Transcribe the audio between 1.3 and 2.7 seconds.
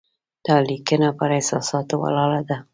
احساساتو ولاړه ده.